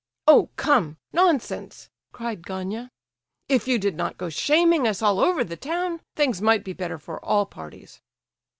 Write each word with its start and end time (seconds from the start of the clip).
"Oh, 0.25 0.49
come—nonsense!" 0.55 1.91
cried 2.11 2.41
Gania; 2.47 2.89
"if 3.47 3.67
you 3.67 3.77
did 3.77 3.95
not 3.95 4.17
go 4.17 4.29
shaming 4.29 4.87
us 4.87 5.03
all 5.03 5.19
over 5.19 5.43
the 5.43 5.55
town, 5.55 6.01
things 6.15 6.41
might 6.41 6.63
be 6.63 6.73
better 6.73 6.97
for 6.97 7.23
all 7.23 7.45
parties." 7.45 8.01